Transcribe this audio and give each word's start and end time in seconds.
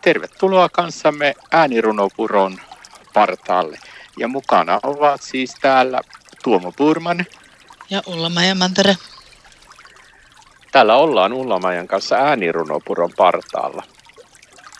Tervetuloa 0.00 0.68
kanssamme 0.68 1.34
äänirunopuron 1.50 2.58
partaalle. 3.14 3.78
Ja 4.18 4.28
mukana 4.28 4.80
ovat 4.82 5.22
siis 5.22 5.54
täällä 5.60 6.00
Tuomo 6.44 6.72
Purman. 6.72 7.26
Ja 7.90 8.02
Ulla-Maija 8.06 8.54
Mantere. 8.54 8.96
Täällä 10.72 10.96
ollaan 10.96 11.32
Ulla-Maijan 11.32 11.88
kanssa 11.88 12.16
äänirunopuron 12.16 13.10
partaalla. 13.16 13.82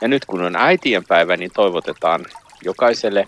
Ja 0.00 0.08
nyt 0.08 0.24
kun 0.24 0.42
on 0.42 0.56
äitienpäivä, 0.56 1.36
niin 1.36 1.50
toivotetaan 1.54 2.26
jokaiselle 2.64 3.26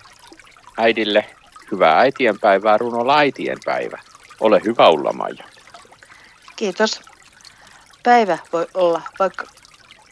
äidille 0.77 1.27
hyvää 1.73 1.99
äitienpäivää 1.99 2.79
runolla 2.79 3.19
äitienpäivä. 3.19 3.99
Ole 4.41 4.61
hyvä 4.65 4.89
Ulla-Maija. 4.89 5.45
Kiitos. 6.57 7.01
Päivä 8.03 8.39
voi 8.53 8.67
olla 8.75 9.03
vaikka 9.19 9.47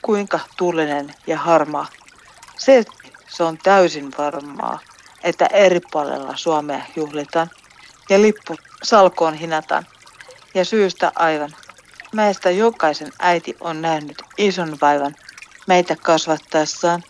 kuinka 0.03 0.41
tuulinen 0.57 1.15
ja 1.27 1.39
harmaa. 1.39 1.87
Se, 2.59 2.85
se 3.29 3.43
on 3.43 3.59
täysin 3.59 4.11
varmaa, 4.19 4.79
että 5.23 5.47
eri 5.47 5.81
puolella 5.93 6.37
Suomea 6.37 6.81
juhlitaan 6.97 7.51
ja 8.11 8.23
lippu 8.23 8.57
salkoon 8.83 9.35
hinataan. 9.35 9.87
Ja 10.55 10.65
syystä 10.65 11.13
aivan. 11.15 11.51
Meistä 12.13 12.51
jokaisen 12.51 13.13
äiti 13.19 13.57
on 13.61 13.83
nähnyt 13.83 14.23
ison 14.39 14.79
vaivan 14.81 15.15
meitä 15.67 15.97
kasvattaessaan, 15.97 17.03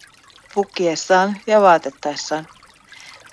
pukiessaan 0.55 1.37
ja 1.47 1.61
vaatettaessaan. 1.61 2.49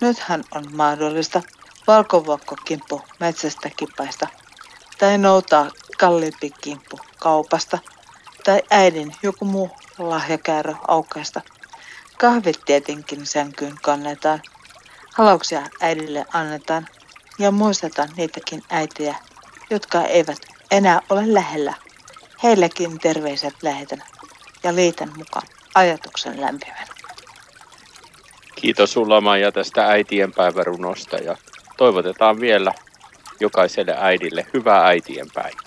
Nythän 0.01 0.43
on 0.55 0.65
mahdollista 0.75 1.41
valkovuokkokimppu 1.87 3.01
metsästä 3.19 3.69
kipaista 3.77 4.27
tai 4.97 5.17
noutaa 5.17 5.69
kalliimpi 5.97 6.51
kimppu 6.61 6.99
kaupasta– 7.19 7.79
tai 8.47 8.61
äidin 8.69 9.11
joku 9.23 9.45
muu 9.45 9.69
lahjakäärö 9.97 10.73
aukaista. 10.87 11.41
Kahvit 12.17 12.59
tietenkin 12.65 13.25
sänkyyn 13.25 13.75
kannetaan. 13.81 14.41
Halauksia 15.13 15.61
äidille 15.81 16.25
annetaan 16.33 16.87
ja 17.39 17.51
muistetaan 17.51 18.09
niitäkin 18.17 18.63
äitiä, 18.69 19.15
jotka 19.69 20.01
eivät 20.01 20.37
enää 20.71 21.01
ole 21.09 21.33
lähellä. 21.33 21.73
Heillekin 22.43 22.99
terveiset 22.99 23.53
lähetän 23.61 24.03
ja 24.63 24.75
liitän 24.75 25.09
mukaan 25.17 25.47
ajatuksen 25.75 26.41
lämpimän. 26.41 26.87
Kiitos 28.55 28.93
sulla 28.93 29.21
Maija 29.21 29.51
tästä 29.51 29.87
äitien 29.87 30.33
päivärunosta 30.33 31.17
ja 31.17 31.37
toivotetaan 31.77 32.39
vielä 32.39 32.71
jokaiselle 33.39 33.95
äidille 33.97 34.45
hyvää 34.53 34.85
äitien 34.85 35.27
päivää. 35.33 35.66